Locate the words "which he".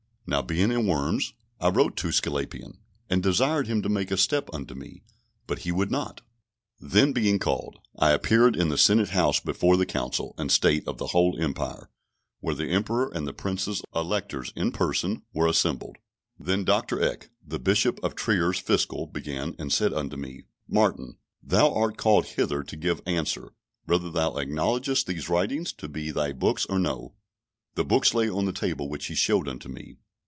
28.87-29.15